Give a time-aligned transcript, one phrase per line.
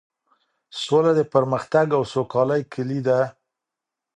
[0.83, 3.19] سوله د پرمختګ او سوکالۍ کيلي ده.